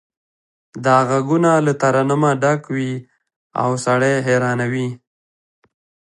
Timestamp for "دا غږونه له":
0.85-1.73